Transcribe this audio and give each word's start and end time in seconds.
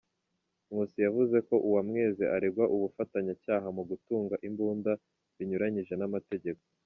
Nkusi 0.69 0.97
yavuze 1.05 1.37
ko 1.47 1.55
Uwamwezi 1.67 2.23
aregwa 2.35 2.65
ubufatanyacyaha 2.75 3.67
mu 3.77 3.83
gutunga 3.89 4.35
imbunda 4.47 4.91
binyuranyije 5.37 5.95
n’amategeko. 5.97 6.63